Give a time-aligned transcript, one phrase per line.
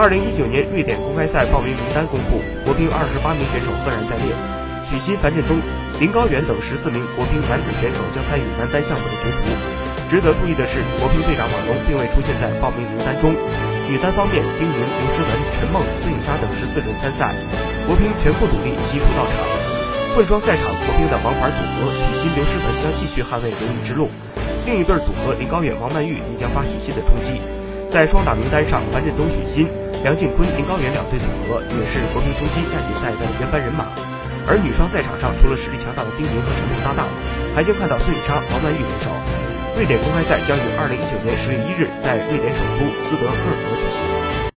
[0.00, 4.32] 二零一九年瑞典公开赛报名名单公布，国乒二十八名选手赫然在列，
[4.88, 5.60] 许昕、樊振东、
[6.00, 9.52] 林高远等十四名国乒男子选手将参与男单项目的角逐。
[10.08, 13.36] 值得注意的是，国乒队长马龙并未出现在报名名单中。
[13.92, 17.36] 女单方面，丁宁、刘诗雯、陈梦、孙颖莎等十四人参赛，
[17.84, 19.36] 国乒全部主力悉数到场。
[20.16, 24.08] 混双赛场，国乒的王牌组合许昕、刘诗雯将继续捍卫荣誉之路，
[24.64, 27.36] 另一对组合林高远、王曼玉也将发起新的冲击。
[27.92, 29.68] 在双打名单上，樊振东、许昕、
[30.02, 33.84] 梁靖昆、林高远两队组合也是国乒冲击亚锦赛的原班人马。
[34.48, 37.06] 而女双赛场上，除了实力强大的丁宁和陈梦搭档，
[37.54, 39.12] 还将看到孙颖莎、王曼玉联手。
[39.76, 43.69] 瑞典公开赛将于二零一九年十月一日在瑞典首都斯德哥尔摩。